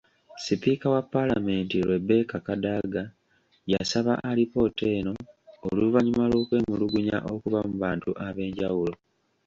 Sipiika 0.43 0.85
wa 0.93 1.01
Paalamenti 1.01 1.81
Rebecca 1.81 2.37
Kadaga 2.47 3.03
yasaba 3.71 4.13
alipoota 4.29 4.85
eno 4.97 5.13
oluvannyuma 5.67 6.25
lw'okwemulugunya 6.31 7.17
okuva 7.33 7.59
mu 7.67 7.75
bantu 7.83 8.09
ab'enjawulo. 8.27 8.95